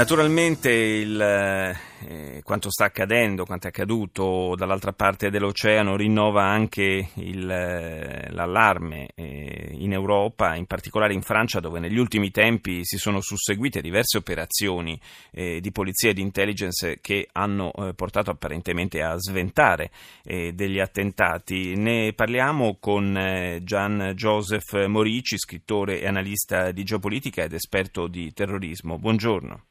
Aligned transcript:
Naturalmente 0.00 0.70
il, 0.72 1.20
eh, 1.20 2.40
quanto 2.42 2.70
sta 2.70 2.86
accadendo, 2.86 3.44
quanto 3.44 3.66
è 3.66 3.68
accaduto 3.68 4.54
dall'altra 4.56 4.94
parte 4.94 5.28
dell'oceano 5.28 5.94
rinnova 5.94 6.42
anche 6.42 7.10
il, 7.16 7.50
eh, 7.50 8.30
l'allarme 8.30 9.10
eh, 9.14 9.68
in 9.72 9.92
Europa, 9.92 10.54
in 10.54 10.64
particolare 10.64 11.12
in 11.12 11.20
Francia 11.20 11.60
dove 11.60 11.80
negli 11.80 11.98
ultimi 11.98 12.30
tempi 12.30 12.80
si 12.82 12.96
sono 12.96 13.20
susseguite 13.20 13.82
diverse 13.82 14.16
operazioni 14.16 14.98
eh, 15.32 15.60
di 15.60 15.70
polizia 15.70 16.08
e 16.08 16.14
di 16.14 16.22
intelligence 16.22 17.00
che 17.02 17.28
hanno 17.32 17.70
eh, 17.70 17.92
portato 17.92 18.30
apparentemente 18.30 19.02
a 19.02 19.18
sventare 19.18 19.90
eh, 20.24 20.54
degli 20.54 20.80
attentati. 20.80 21.76
Ne 21.76 22.14
parliamo 22.14 22.78
con 22.80 23.60
Gian 23.62 24.12
Joseph 24.14 24.86
Morici, 24.86 25.36
scrittore 25.36 26.00
e 26.00 26.06
analista 26.06 26.70
di 26.70 26.84
geopolitica 26.84 27.42
ed 27.42 27.52
esperto 27.52 28.06
di 28.06 28.32
terrorismo. 28.32 28.96
Buongiorno. 28.96 29.64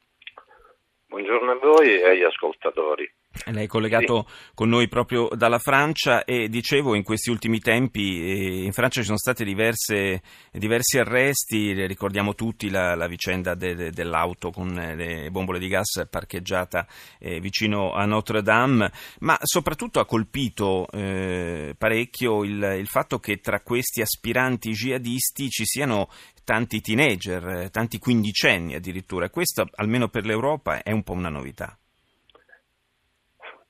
Buongiorno 1.10 1.50
a 1.50 1.56
voi 1.56 1.98
e 1.98 2.08
agli 2.08 2.22
ascoltatori. 2.22 3.12
Lei 3.46 3.64
è 3.64 3.68
collegato 3.68 4.26
sì. 4.26 4.34
con 4.54 4.68
noi 4.68 4.88
proprio 4.88 5.28
dalla 5.34 5.60
Francia 5.60 6.24
e 6.24 6.48
dicevo 6.48 6.94
in 6.94 7.04
questi 7.04 7.30
ultimi 7.30 7.60
tempi 7.60 8.20
eh, 8.20 8.64
in 8.64 8.72
Francia 8.72 9.00
ci 9.00 9.06
sono 9.06 9.18
stati 9.18 9.44
diverse, 9.44 10.20
diversi 10.50 10.98
arresti, 10.98 11.86
ricordiamo 11.86 12.34
tutti 12.34 12.68
la, 12.70 12.96
la 12.96 13.06
vicenda 13.06 13.54
de, 13.54 13.74
de, 13.74 13.90
dell'auto 13.92 14.50
con 14.50 14.72
le 14.74 15.30
bombole 15.30 15.60
di 15.60 15.68
gas 15.68 16.06
parcheggiata 16.10 16.86
eh, 17.18 17.40
vicino 17.40 17.92
a 17.92 18.04
Notre 18.04 18.42
Dame, 18.42 18.90
ma 19.20 19.38
soprattutto 19.42 20.00
ha 20.00 20.06
colpito 20.06 20.88
eh, 20.90 21.74
parecchio 21.78 22.42
il, 22.42 22.76
il 22.78 22.88
fatto 22.88 23.20
che 23.20 23.38
tra 23.38 23.60
questi 23.60 24.00
aspiranti 24.02 24.72
jihadisti 24.72 25.48
ci 25.48 25.64
siano 25.64 26.08
tanti 26.44 26.80
teenager, 26.80 27.70
tanti 27.70 27.98
quindicenni 27.98 28.74
addirittura. 28.74 29.30
Questo, 29.30 29.68
almeno 29.76 30.08
per 30.08 30.26
l'Europa, 30.26 30.82
è 30.82 30.90
un 30.90 31.04
po' 31.04 31.12
una 31.12 31.28
novità. 31.28 31.78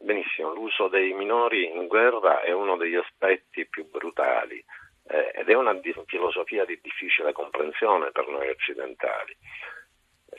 Benissimo, 0.03 0.55
l'uso 0.55 0.89
dei 0.89 1.13
minori 1.13 1.67
in 1.67 1.87
guerra 1.87 2.41
è 2.41 2.53
uno 2.53 2.79
degli 2.79 2.95
aspetti 2.95 3.67
più 3.67 3.87
brutali 3.91 4.65
eh, 5.09 5.31
ed 5.35 5.51
è 5.51 5.55
una 5.55 5.75
di- 5.75 5.95
filosofia 6.07 6.65
di 6.65 6.81
difficile 6.81 7.33
comprensione 7.33 8.11
per 8.11 8.27
noi 8.27 8.49
occidentali. 8.49 9.37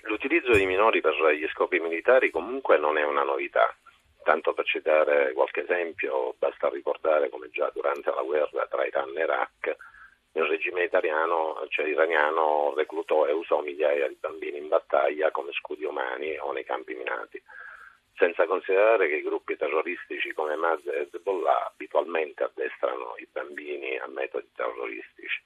L'utilizzo 0.01 0.51
dei 0.51 0.65
minori 0.65 0.99
per 0.99 1.13
gli 1.35 1.47
scopi 1.49 1.79
militari 1.79 2.31
comunque 2.31 2.79
non 2.79 2.97
è 2.97 3.03
una 3.03 3.21
novità. 3.21 3.71
Tanto 4.23 4.53
per 4.53 4.65
citare 4.65 5.31
qualche 5.33 5.61
esempio, 5.61 6.33
basta 6.39 6.67
ricordare 6.69 7.29
come 7.29 7.51
già 7.51 7.69
durante 7.71 8.09
la 8.09 8.23
guerra 8.23 8.65
tra 8.65 8.83
Iran 8.83 9.15
e 9.15 9.21
Iraq 9.21 9.75
il 10.33 10.43
regime 10.43 10.85
italiano, 10.85 11.63
cioè 11.69 11.85
iraniano 11.85 12.73
reclutò 12.73 13.27
e 13.27 13.31
usò 13.31 13.61
migliaia 13.61 14.07
di 14.07 14.17
bambini 14.19 14.57
in 14.57 14.69
battaglia 14.69 15.29
come 15.29 15.51
scudi 15.51 15.85
umani 15.85 16.35
o 16.39 16.51
nei 16.51 16.63
campi 16.63 16.95
minati, 16.95 17.39
senza 18.15 18.45
considerare 18.45 19.07
che 19.07 19.15
i 19.15 19.21
gruppi 19.21 19.55
terroristici 19.57 20.33
come 20.33 20.53
Hamas 20.53 20.85
e 20.85 21.09
Hezbollah 21.11 21.67
abitualmente 21.67 22.43
addestrano 22.43 23.15
i 23.17 23.27
bambini 23.31 23.97
a 23.97 24.07
metodi 24.07 24.49
terroristici. 24.55 25.41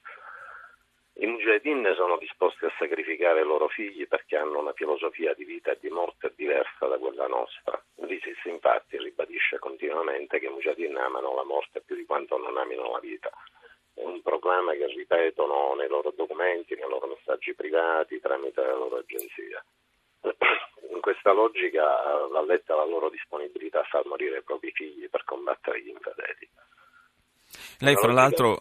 I 1.18 1.26
mujahideen 1.26 1.94
sono 1.96 2.18
disposti 2.18 2.66
a 2.66 2.74
sacrificare 2.78 3.40
i 3.40 3.44
loro 3.44 3.68
figli 3.68 4.06
perché 4.06 4.36
hanno 4.36 4.58
una 4.58 4.74
filosofia 4.74 5.32
di 5.32 5.44
vita 5.44 5.70
e 5.70 5.78
di 5.80 5.88
morte 5.88 6.32
diversa 6.36 6.86
da 6.86 6.98
quella 6.98 7.26
nostra. 7.26 7.82
L'ISIS 8.02 8.44
infatti 8.44 8.98
ribadisce 8.98 9.58
continuamente 9.58 10.38
che 10.38 10.46
i 10.46 10.50
mujahideen 10.50 10.96
amano 10.96 11.34
la 11.34 11.44
morte 11.44 11.80
più 11.80 11.96
di 11.96 12.04
quanto 12.04 12.36
non 12.36 12.58
amino 12.58 12.90
la 12.90 13.00
vita 13.00 13.30
un 13.96 14.20
proclama 14.22 14.72
che 14.72 14.86
ripetono 14.86 15.74
nei 15.74 15.88
loro 15.88 16.12
documenti, 16.14 16.74
nei 16.74 16.88
loro 16.88 17.06
messaggi 17.06 17.54
privati, 17.54 18.20
tramite 18.20 18.60
la 18.60 18.74
loro 18.74 18.96
agenzia. 18.96 19.64
In 20.90 21.00
questa 21.00 21.32
logica 21.32 21.82
va 22.30 22.42
letta 22.44 22.74
la 22.74 22.84
loro 22.84 23.10
disponibilità 23.10 23.80
a 23.80 23.84
far 23.84 24.06
morire 24.06 24.38
i 24.38 24.42
propri 24.42 24.70
figli 24.72 25.08
per 25.08 25.24
combattere 25.24 25.82
gli 25.82 25.88
infedeli. 25.88 26.48
Lei 27.78 27.94
fra, 27.94 28.08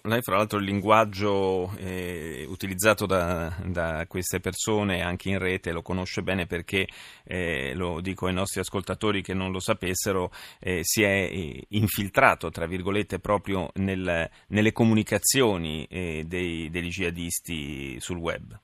lei 0.03 0.21
fra, 0.21 0.35
l'altro, 0.35 0.59
il 0.59 0.65
linguaggio 0.65 1.71
eh, 1.77 2.45
utilizzato 2.47 3.05
da, 3.05 3.55
da, 3.65 4.05
queste 4.07 4.39
persone 4.39 5.01
anche 5.01 5.29
in 5.29 5.39
rete 5.39 5.71
lo 5.71 5.81
conosce 5.81 6.21
bene 6.21 6.45
perché, 6.45 6.87
eh, 7.23 7.73
lo 7.75 8.01
dico 8.01 8.27
ai 8.27 8.33
nostri 8.33 8.59
ascoltatori 8.59 9.21
che 9.21 9.33
non 9.33 9.51
lo 9.51 9.59
sapessero, 9.59 10.31
eh, 10.59 10.81
si 10.83 11.01
è 11.03 11.29
eh, 11.31 11.65
infiltrato, 11.69 12.49
tra 12.49 12.67
virgolette, 12.67 13.19
proprio 13.19 13.69
nel, 13.75 14.29
nelle 14.47 14.71
comunicazioni 14.71 15.87
eh, 15.89 16.23
dei, 16.25 16.69
degli 16.69 16.89
jihadisti 16.89 17.99
sul 17.99 18.17
web. 18.17 18.59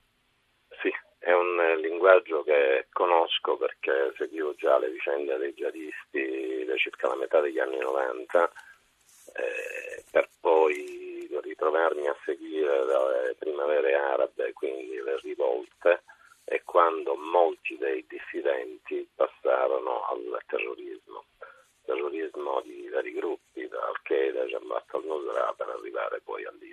Linguaggio 2.02 2.42
che 2.42 2.88
conosco 2.92 3.56
perché 3.56 4.12
seguivo 4.16 4.56
già 4.56 4.76
le 4.76 4.90
vicende 4.90 5.36
dei 5.36 5.54
jihadisti 5.54 6.64
da 6.64 6.74
circa 6.74 7.06
la 7.06 7.14
metà 7.14 7.38
degli 7.38 7.60
anni 7.60 7.78
90 7.78 8.52
eh, 9.34 10.02
per 10.10 10.28
poi 10.40 11.28
ritrovarmi 11.40 12.08
a 12.08 12.16
seguire 12.24 12.84
le 12.86 13.36
primavere 13.38 13.94
arabe, 13.94 14.52
quindi 14.52 15.00
le 15.00 15.16
rivolte, 15.22 16.02
e 16.44 16.64
quando 16.64 17.14
molti 17.14 17.78
dei 17.78 18.04
dissidenti 18.08 19.08
passarono 19.14 20.02
al 20.06 20.42
terrorismo, 20.46 21.26
terrorismo 21.84 22.62
di 22.62 22.88
vari 22.88 23.12
gruppi, 23.12 23.68
da 23.68 23.78
Al-Qaeda, 23.78 24.42
Jabhat 24.46 24.92
al-Nusra, 24.92 25.54
per 25.56 25.68
arrivare 25.68 26.20
poi 26.24 26.44
all'ISIS. 26.46 26.71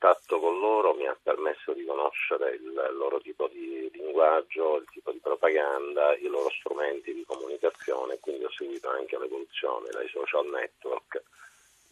Contatto 0.00 0.40
con 0.40 0.58
loro 0.58 0.94
mi 0.94 1.06
ha 1.06 1.14
permesso 1.22 1.74
di 1.74 1.84
conoscere 1.84 2.54
il 2.54 2.72
loro 2.96 3.20
tipo 3.20 3.48
di 3.48 3.86
linguaggio, 3.92 4.76
il 4.76 4.86
tipo 4.90 5.12
di 5.12 5.18
propaganda, 5.18 6.16
i 6.16 6.26
loro 6.26 6.48
strumenti 6.48 7.12
di 7.12 7.22
comunicazione, 7.26 8.18
quindi 8.18 8.44
ho 8.44 8.50
seguito 8.50 8.88
anche 8.88 9.18
l'evoluzione 9.18 9.90
dai 9.90 10.08
social 10.08 10.46
network 10.46 11.22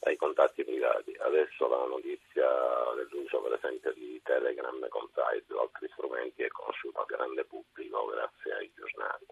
ai 0.05 0.17
contatti 0.17 0.65
privati. 0.65 1.15
Adesso 1.19 1.69
la 1.69 1.85
notizia 1.85 2.49
dell'uso 2.97 3.43
per 3.43 3.53
esempio 3.53 3.93
di 3.93 4.19
Telegram, 4.25 4.89
Comprise 4.89 5.45
e 5.53 5.59
altri 5.59 5.87
strumenti 5.93 6.45
è 6.45 6.49
conosciuta 6.49 7.01
al 7.01 7.07
grande 7.07 7.45
pubblico 7.45 8.07
grazie 8.07 8.55
ai 8.55 8.73
giornali, 8.75 9.27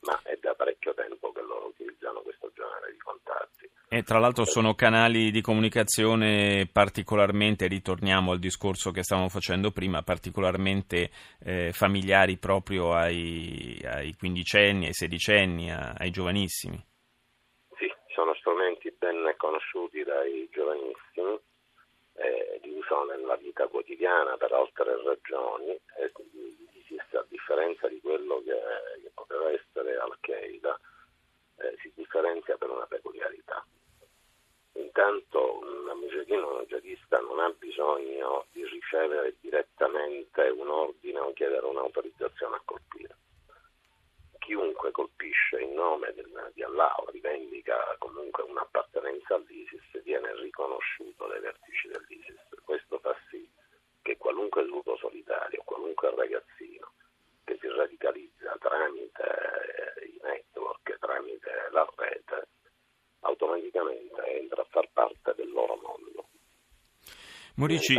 ma 0.00 0.20
è 0.24 0.36
da 0.36 0.54
parecchio 0.54 0.92
tempo 0.92 1.32
che 1.32 1.40
loro 1.40 1.68
utilizzano 1.68 2.20
questo 2.20 2.52
genere 2.54 2.92
di 2.92 2.98
contatti. 2.98 3.63
E 3.94 4.02
tra 4.02 4.18
l'altro 4.18 4.44
sono 4.44 4.74
canali 4.74 5.30
di 5.30 5.40
comunicazione 5.40 6.66
particolarmente, 6.66 7.68
ritorniamo 7.68 8.32
al 8.32 8.40
discorso 8.40 8.90
che 8.90 9.04
stavamo 9.04 9.28
facendo 9.28 9.70
prima, 9.70 10.02
particolarmente 10.02 11.10
eh, 11.44 11.70
familiari 11.70 12.36
proprio 12.36 12.92
ai, 12.92 13.80
ai, 13.84 14.16
quindicenni, 14.18 14.86
ai 14.86 14.92
sedicenni, 14.94 15.70
ai 15.70 16.10
giovanissimi. 16.10 16.74
Sì, 17.78 17.86
sono 18.08 18.34
strumenti 18.34 18.92
ben 18.98 19.32
conosciuti 19.36 20.02
dai 20.02 20.48
giovanissimi, 20.50 21.38
eh, 22.16 22.58
li 22.64 22.74
usano 22.76 23.04
nella 23.14 23.36
vita 23.36 23.68
quotidiana 23.68 24.36
per 24.36 24.50
altre 24.54 24.90
ragioni, 25.04 25.70
e 25.70 26.10
a 27.12 27.24
differenza 27.28 27.86
di 27.86 28.00
quello 28.00 28.42
che, 28.44 28.58
che 29.04 29.10
poteva 29.14 29.52
essere 29.52 29.96
Al-Qaeda, 29.98 30.80
eh, 31.58 31.76
si 31.80 31.92
differenzia 31.94 32.56
per 32.56 32.70
una 32.70 32.86
peculiarità 32.86 33.64
Intanto 34.96 35.58
un 35.58 35.98
mujahideen 35.98 36.44
o 36.44 36.64
jihadista 36.66 37.18
non 37.18 37.40
ha 37.40 37.50
bisogno 37.58 38.46
di 38.52 38.64
ricevere 38.64 39.34
direttamente 39.40 40.42
un 40.50 40.68
ordine 40.68 41.18
o 41.18 41.32
chiedere 41.32 41.66
un'autorizzazione 41.66 42.54
a 42.54 42.62
colpire. 42.64 43.16
Chiunque 44.38 44.92
colpisce 44.92 45.58
in 45.58 45.74
nome 45.74 46.12
del, 46.14 46.52
di 46.54 46.62
Allah 46.62 46.94
o 46.98 47.10
rivendica 47.10 47.74
comunque 47.98 48.44
un'appartenenza 48.44 49.34
all'ISIS 49.34 50.00
viene 50.04 50.32
riconosciuto 50.36 51.26
dai 51.26 51.40
vertici 51.40 51.88
dell'ISIS. 51.88 52.62
Questo 52.62 53.00
fa 53.00 53.16
sì 53.30 53.50
che 54.00 54.16
qualunque 54.16 54.62
lupo 54.62 54.96
solitario, 54.96 55.60
qualunque 55.64 56.14
ragazzino 56.14 56.92
che 57.42 57.58
si 57.60 57.66
radicalizza 57.66 58.56
tramite 58.60 60.06
i 60.06 60.20
network, 60.22 60.98
tramite 61.00 61.50
la 61.72 61.84
rete, 61.96 62.46
automaticamente 63.24 64.22
entra 64.38 64.62
a 64.62 64.66
far 64.70 64.88
parte 64.92 65.34
del 65.36 65.50
loro 65.50 65.76
mondo. 65.76 66.28
Morici, 67.56 67.96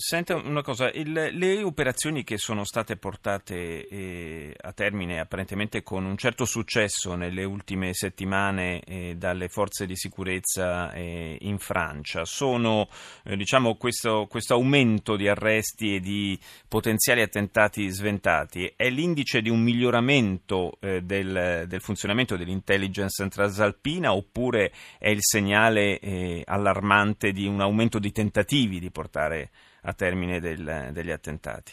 Senta 0.00 0.36
una 0.36 0.62
cosa, 0.62 0.88
il, 0.92 1.12
le 1.12 1.62
operazioni 1.64 2.22
che 2.22 2.38
sono 2.38 2.62
state 2.62 2.96
portate 2.96 3.88
eh, 3.88 4.54
a 4.60 4.72
termine 4.72 5.18
apparentemente 5.18 5.82
con 5.82 6.04
un 6.04 6.16
certo 6.16 6.44
successo 6.44 7.16
nelle 7.16 7.42
ultime 7.42 7.92
settimane 7.94 8.80
eh, 8.84 9.16
dalle 9.16 9.48
forze 9.48 9.86
di 9.86 9.96
sicurezza 9.96 10.92
eh, 10.92 11.36
in 11.40 11.58
Francia 11.58 12.24
sono 12.24 12.88
eh, 13.24 13.36
diciamo 13.36 13.74
questo, 13.74 14.28
questo, 14.30 14.54
aumento 14.54 15.16
di 15.16 15.26
arresti 15.26 15.96
e 15.96 16.00
di 16.00 16.38
potenziali 16.68 17.20
attentati 17.20 17.88
sventati? 17.88 18.72
È 18.76 18.88
l'indice 18.88 19.42
di 19.42 19.50
un 19.50 19.60
miglioramento 19.60 20.78
eh, 20.78 21.02
del, 21.02 21.64
del, 21.66 21.80
funzionamento 21.80 22.36
dell'intelligence 22.36 23.26
transalpina 23.28 24.14
oppure 24.14 24.70
è 24.96 25.08
il 25.08 25.22
segnale 25.22 25.98
eh, 25.98 26.42
allarmante 26.46 27.32
di 27.32 27.46
un 27.46 27.60
aumento 27.60 27.98
di 27.98 28.12
tentativi 28.12 28.78
di 28.78 28.92
portare 28.92 29.50
a 29.88 29.94
termine 29.94 30.38
del, 30.38 30.90
degli 30.92 31.10
attentati? 31.10 31.72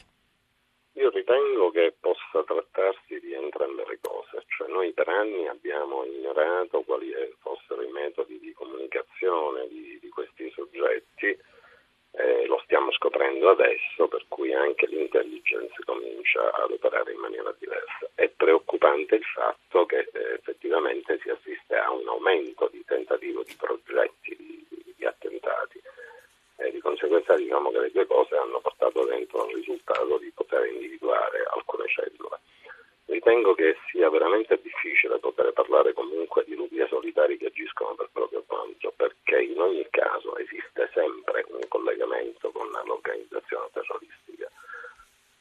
Io 0.94 1.10
ritengo 1.10 1.70
che 1.72 1.96
possa 2.00 2.44
trattarsi 2.46 3.20
di 3.20 3.34
entrambe 3.34 3.84
le 3.86 4.00
cose, 4.00 4.44
cioè 4.48 4.70
noi 4.70 4.94
per 4.94 5.10
anni 5.10 5.48
abbiamo 5.48 6.06
ignorato 6.06 6.82
quali 6.84 7.12
fossero 7.40 7.82
i 7.82 7.92
metodi 7.92 8.40
di 8.40 8.54
comunicazione 8.54 9.68
di, 9.68 10.00
di 10.02 10.08
questi 10.08 10.50
soggetti, 10.52 11.38
eh, 12.12 12.46
lo 12.46 12.62
stiamo 12.64 12.94
scoprendo 12.94 13.50
adesso, 13.50 14.08
per 14.08 14.24
cui 14.30 14.54
anche 14.54 14.88
l'intelligence 14.88 15.76
comincia 15.84 16.54
ad 16.54 16.72
operare 16.72 17.12
in 17.12 17.20
maniera 17.20 17.54
diversa. 17.60 18.10
È 18.16 18.30
preoccupante 18.30 19.16
il 19.16 19.26
fatto 19.26 19.86
che 19.86 20.08
eh, 20.14 20.34
effettivamente 20.36 21.20
si 21.22 21.30
assiste 21.30 21.76
a 21.76 21.92
un 21.92 22.08
aumento 22.08 22.70
di 22.72 22.82
tentativo 22.86 23.44
di 23.44 23.56
progetti 23.60 24.34
di, 24.38 24.66
di, 24.70 24.94
di 24.96 25.06
attentati 25.06 25.82
e 26.58 26.66
di 26.66 26.74
conseguenza 26.86 27.36
diciamo 27.36 27.72
che 27.72 27.80
le 27.80 27.92
due 27.92 28.06
cose 28.06 28.38
hanno 28.38 28.60
portato 28.60 29.06
dentro 29.06 29.50
il 29.50 29.56
risultato 29.56 30.20
di 30.20 30.32
poter 30.36 30.68
individuare 30.68 31.44
alcune 31.52 31.88
cellule. 31.88 32.38
Ritengo 33.06 33.56
che 33.56 33.76
sia 33.90 34.08
veramente 34.12 34.60
difficile 34.62 35.18
poter 35.18 35.52
parlare 35.54 35.94
comunque 35.94 36.44
di 36.46 36.54
lupi 36.54 36.78
solitari 36.88 37.38
che 37.38 37.48
agiscono 37.48 37.96
per 37.96 38.10
proprio 38.12 38.44
conto, 38.46 38.94
perché 38.96 39.42
in 39.42 39.60
ogni 39.60 39.88
caso 39.90 40.38
esiste 40.38 40.92
sempre 40.94 41.44
un 41.50 41.66
collegamento 41.68 42.52
con 42.52 42.70
l'organizzazione 42.70 43.70
terroristica. 43.74 44.48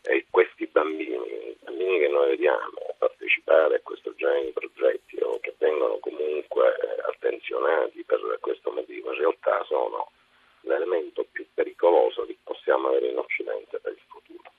E 0.02 0.25
questi 0.31 0.67
bambini, 0.67 1.50
i 1.50 1.56
bambini 1.61 1.99
che 1.99 2.08
noi 2.08 2.29
vediamo 2.29 2.97
partecipare 2.97 3.76
a 3.76 3.81
questo 3.82 4.14
genere 4.17 4.47
di 4.47 4.52
progetti 4.52 5.19
o 5.20 5.38
che 5.40 5.55
vengono 5.58 5.99
comunque 5.99 6.75
eh, 6.81 7.02
attenzionati 7.06 8.02
per 8.05 8.38
questo 8.40 8.70
motivo, 8.70 9.12
in 9.12 9.19
realtà 9.19 9.62
sono 9.64 10.08
l'elemento 10.64 11.26
più 11.31 11.47
pericoloso 11.55 12.25
che 12.26 12.32
possiamo 12.44 12.88
avere 12.88 13.08
in 13.08 13.19
Occidente 13.19 13.79
per 13.81 13.93
il 13.93 14.02
futuro. 14.06 14.52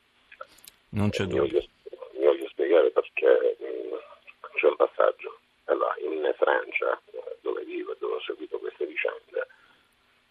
Non 0.89 1.09
c'è 1.09 1.25
dubbio. 1.25 1.63
Vi 2.11 2.23
voglio, 2.23 2.47
spiegare 2.49 2.89
perché 2.91 3.57
mh, 3.59 4.55
c'è 4.55 4.67
un 4.67 4.75
passaggio. 4.75 5.39
Allora, 5.65 5.95
in 5.99 6.33
Francia, 6.37 7.01
dove 7.41 7.63
vivo 7.63 7.93
e 7.93 7.97
dove 7.99 8.15
ho 8.15 8.21
seguito 8.21 8.59
queste 8.59 8.85
vicende, 8.85 9.47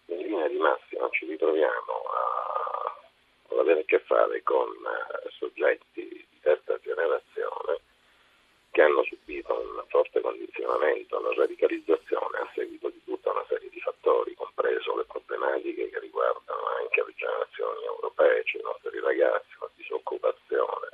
in 0.07 0.17
linea 0.17 0.47
di 0.47 0.57
massima 0.57 1.09
ci 1.09 1.25
ritroviamo 1.25 1.93
a, 2.13 2.99
ad 3.49 3.59
avere 3.59 3.81
a 3.81 3.85
che 3.85 3.99
fare 3.99 4.41
con 4.43 4.67
soggetti 5.37 6.07
di 6.07 6.39
terza 6.41 6.77
generazione 6.79 7.79
che 8.71 8.81
hanno 8.81 9.03
subito 9.03 9.53
un 9.53 9.83
forte 9.87 10.19
condizionamento, 10.19 11.17
una 11.17 11.33
radicalizzazione 11.33 12.37
a 12.39 12.51
seguito 12.53 12.89
di 12.89 13.01
tutta 13.05 13.31
una 13.31 13.45
serie 13.47 13.69
di 13.69 13.79
fattori, 13.79 14.35
compreso 14.55 14.95
le 14.95 15.03
problematiche 15.03 15.89
che 15.89 15.99
riguardano 15.99 16.65
anche 16.79 17.03
le 17.05 17.13
generazioni 17.15 17.83
europee, 17.83 18.43
cioè 18.45 18.61
i 18.61 18.63
nostri 18.63 18.99
ragazzi, 19.01 19.49
la 19.59 19.69
disoccupazione. 19.75 20.87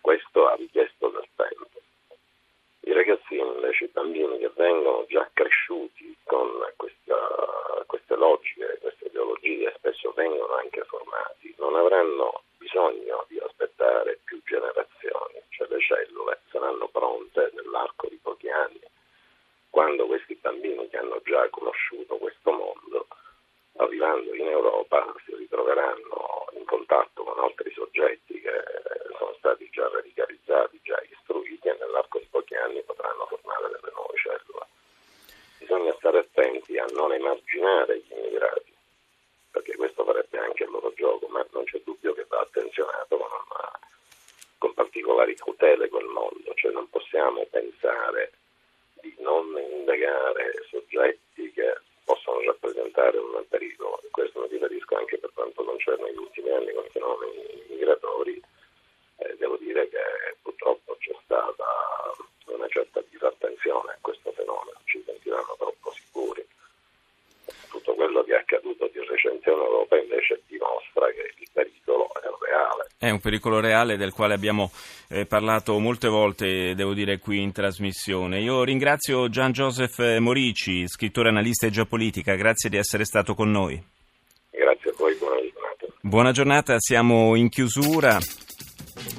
Questo 0.00 0.46
ha 0.46 0.54
richiesto 0.54 1.08
del 1.08 1.28
tempo. 1.34 1.80
I 2.80 2.92
ragazzini 2.92 3.46
invece, 3.46 3.84
i 3.84 3.88
bambini 3.88 4.38
che 4.38 4.50
vengono 4.54 5.04
già 5.08 5.28
cresciuti 5.32 6.16
con 6.22 6.48
questa, 6.76 7.84
queste 7.86 8.14
logiche, 8.14 8.78
queste 8.80 9.06
ideologie, 9.06 9.74
spesso 9.76 10.12
vengono 10.12 10.54
anche 10.54 10.84
formati, 10.84 11.52
non 11.58 11.74
avranno 11.74 12.44
bisogno 12.58 13.26
di 13.28 13.38
aspettare 13.38 14.20
più 14.24 14.40
generazioni, 14.44 15.42
cioè 15.50 15.66
le 15.68 15.80
cellule 15.80 16.40
saranno 16.50 16.88
pronte 16.88 17.50
nell'arco 17.54 18.06
di 18.08 18.17
quando 19.88 20.04
questi 20.04 20.34
bambini 20.34 20.86
che 20.90 20.98
hanno 20.98 21.18
già 21.24 21.48
conosciuto 21.48 22.18
questo 22.18 22.50
mondo, 22.52 23.08
arrivando 23.78 24.34
in 24.34 24.46
Europa, 24.46 25.14
si 25.24 25.34
ritroveranno 25.34 26.44
in 26.58 26.64
contatto 26.66 27.24
con 27.24 27.42
altri 27.42 27.72
soggetti 27.72 28.38
che 28.38 28.52
sono 29.16 29.34
stati 29.38 29.66
già 29.72 29.88
radicalizzati, 29.88 30.78
già 30.82 31.02
istruiti 31.08 31.68
e 31.68 31.76
nell'arco 31.80 32.18
di 32.18 32.26
pochi 32.28 32.54
anni 32.56 32.82
potranno 32.82 33.24
formare 33.30 33.68
delle 33.80 33.92
nuove 33.94 34.12
cellule. 34.18 34.66
Bisogna 35.56 35.94
stare 35.96 36.18
attenti 36.18 36.76
a 36.76 36.84
non 36.92 37.14
emarginare 37.14 37.96
gli 37.96 38.12
immigrati, 38.12 38.74
perché 39.52 39.74
questo 39.74 40.04
farebbe 40.04 40.38
anche 40.38 40.64
il 40.64 40.70
loro 40.70 40.92
gioco, 40.96 41.28
ma 41.28 41.42
non 41.52 41.64
c'è 41.64 41.80
dubbio 41.82 42.12
che 42.12 42.26
va 42.28 42.40
attenzionato 42.40 43.16
con, 43.16 43.30
una, 43.30 43.78
con 44.58 44.74
particolari 44.74 45.34
cautele 45.34 45.88
quel 45.88 46.08
mondo, 46.08 46.52
cioè 46.56 46.72
non 46.72 46.90
possiamo 46.90 47.46
pensare 47.48 48.32
di 49.00 49.14
non 49.18 49.46
indagare 49.70 50.52
soggetti 50.68 51.50
che 51.52 51.78
possono 52.04 52.40
rappresentare 52.42 53.18
un 53.18 53.44
pericolo. 53.48 54.00
Questo 54.10 54.40
mi 54.40 54.48
riferisco 54.48 54.96
anche 54.96 55.18
per 55.18 55.30
quanto 55.34 55.64
concerne 55.64 56.04
negli 56.04 56.18
ultimi 56.18 56.50
anni 56.50 56.72
con 56.72 56.84
i 56.84 56.90
fenomeni 56.90 57.64
migratori. 57.68 58.42
Eh, 59.18 59.36
devo 59.38 59.56
dire 59.56 59.88
che 59.88 59.98
purtroppo 60.42 60.96
c'è 60.98 61.14
stata 61.24 61.64
una 62.46 62.68
certa 62.68 63.02
disattenzione 63.08 63.92
a 63.92 63.98
questo 64.00 64.32
fenomeno, 64.32 64.80
ci 64.84 65.02
sentiranno 65.04 65.54
troppo 65.58 65.92
sicuri. 65.92 66.46
Tutto 67.70 67.94
quello 67.94 68.22
che 68.24 68.32
è 68.32 68.38
accaduto 68.38 68.86
di 68.88 69.04
recente 69.04 69.50
in 69.50 69.56
Europa 69.58 69.98
invece 69.98 70.42
dimostra 70.46 71.10
che 71.10 71.32
il 71.36 71.48
pericolo 71.52 72.08
è 72.14 72.28
reale. 72.40 72.87
È 73.00 73.10
un 73.10 73.20
pericolo 73.20 73.60
reale 73.60 73.96
del 73.96 74.12
quale 74.12 74.34
abbiamo 74.34 74.72
eh, 75.06 75.24
parlato 75.24 75.78
molte 75.78 76.08
volte, 76.08 76.74
devo 76.74 76.94
dire, 76.94 77.20
qui 77.20 77.40
in 77.40 77.52
trasmissione. 77.52 78.40
Io 78.40 78.64
ringrazio 78.64 79.28
Gian 79.28 79.52
Joseph 79.52 80.18
Morici, 80.18 80.88
scrittore, 80.88 81.28
analista 81.28 81.68
e 81.68 81.70
geopolitica, 81.70 82.34
grazie 82.34 82.68
di 82.68 82.76
essere 82.76 83.04
stato 83.04 83.36
con 83.36 83.52
noi. 83.52 83.80
Grazie 84.50 84.90
a 84.90 84.94
voi, 84.98 85.14
buona 85.14 85.36
giornata. 85.36 85.86
Buona 86.00 86.32
giornata, 86.32 86.80
siamo 86.80 87.36
in 87.36 87.48
chiusura. 87.50 88.18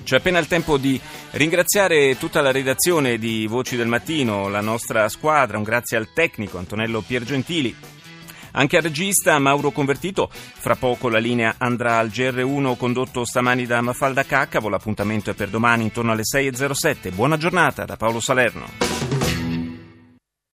C'è 0.04 0.18
appena 0.18 0.40
il 0.40 0.48
tempo 0.48 0.78
di 0.78 1.00
ringraziare 1.32 2.18
tutta 2.18 2.42
la 2.42 2.52
redazione 2.52 3.18
di 3.18 3.48
Voci 3.48 3.78
del 3.78 3.88
Mattino, 3.88 4.50
la 4.50 4.60
nostra 4.60 5.08
squadra, 5.08 5.56
un 5.56 5.64
grazie 5.64 5.96
al 5.96 6.12
tecnico 6.12 6.58
Antonello 6.58 7.00
Piergentili. 7.00 7.74
Anche 8.52 8.78
al 8.78 8.84
regista 8.84 9.38
Mauro 9.40 9.72
Convertito, 9.72 10.30
fra 10.32 10.76
poco 10.76 11.10
la 11.10 11.20
linea 11.20 11.56
andrà 11.58 11.98
al 11.98 12.08
GR1 12.08 12.78
condotto 12.78 13.26
stamani 13.26 13.66
da 13.66 13.82
Mafalda 13.82 14.24
Caccavo, 14.24 14.70
l'appuntamento 14.70 15.32
è 15.32 15.34
per 15.34 15.50
domani 15.50 15.84
intorno 15.84 16.12
alle 16.12 16.24
6.07. 16.24 17.14
Buona 17.14 17.38
giornata 17.38 17.86
da 17.86 17.96
Paolo 17.96 18.20
Salerno. 18.20 18.99